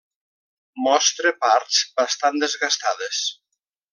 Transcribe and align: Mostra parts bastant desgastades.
Mostra 0.85 1.33
parts 1.43 1.83
bastant 2.01 2.41
desgastades. 2.45 3.23